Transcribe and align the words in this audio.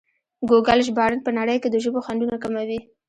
ګوګل 0.49 0.79
ژباړن 0.87 1.19
په 1.23 1.31
نړۍ 1.37 1.57
کې 1.61 1.69
د 1.71 1.75
ژبو 1.83 1.99
خنډونه 2.05 2.35
کموي. 2.43 2.79